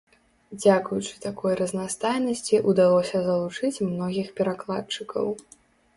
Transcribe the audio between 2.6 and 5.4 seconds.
ўдалося залучыць многіх перакладчыкаў.